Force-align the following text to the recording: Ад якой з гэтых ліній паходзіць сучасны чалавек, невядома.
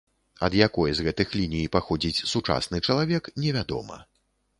Ад 0.45 0.53
якой 0.67 0.93
з 0.99 1.03
гэтых 1.07 1.35
ліній 1.39 1.67
паходзіць 1.75 2.23
сучасны 2.31 2.81
чалавек, 2.87 3.29
невядома. 3.45 4.01